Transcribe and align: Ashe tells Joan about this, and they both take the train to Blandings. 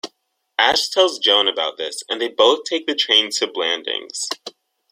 Ashe 0.57 0.89
tells 0.89 1.19
Joan 1.19 1.47
about 1.47 1.77
this, 1.77 2.01
and 2.09 2.19
they 2.19 2.27
both 2.27 2.63
take 2.63 2.87
the 2.87 2.95
train 2.95 3.29
to 3.33 3.45
Blandings. 3.45 4.27